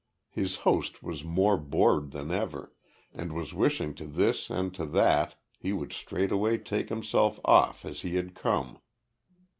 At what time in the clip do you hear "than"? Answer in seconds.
2.09-2.31